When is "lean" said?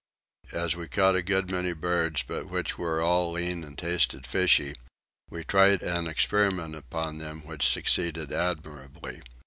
3.33-3.63